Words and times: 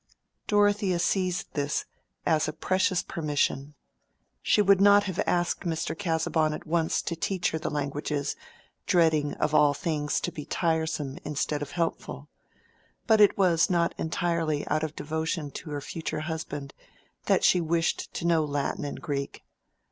Dorothea 0.47 0.97
seized 0.97 1.53
this 1.53 1.85
as 2.25 2.47
a 2.47 2.53
precious 2.53 3.03
permission. 3.03 3.75
She 4.41 4.59
would 4.59 4.81
not 4.81 5.03
have 5.03 5.21
asked 5.27 5.59
Mr. 5.63 5.95
Casaubon 5.95 6.53
at 6.53 6.65
once 6.65 7.03
to 7.03 7.15
teach 7.15 7.51
her 7.51 7.59
the 7.59 7.69
languages, 7.69 8.35
dreading 8.87 9.35
of 9.35 9.53
all 9.53 9.75
things 9.75 10.19
to 10.21 10.31
be 10.31 10.43
tiresome 10.43 11.19
instead 11.23 11.61
of 11.61 11.73
helpful; 11.73 12.29
but 13.05 13.21
it 13.21 13.37
was 13.37 13.69
not 13.69 13.93
entirely 13.99 14.67
out 14.69 14.81
of 14.81 14.95
devotion 14.95 15.51
to 15.51 15.69
her 15.69 15.81
future 15.81 16.21
husband 16.21 16.73
that 17.27 17.43
she 17.43 17.61
wished 17.61 18.11
to 18.15 18.25
know 18.25 18.43
Latin 18.43 18.85
and 18.85 19.01
Greek. 19.03 19.43